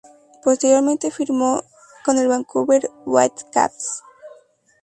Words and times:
Posteriormente 0.43 1.11
firmó 1.11 1.61
con 2.03 2.17
el 2.17 2.27
Vancouver 2.27 2.89
Whitecaps. 3.05 4.01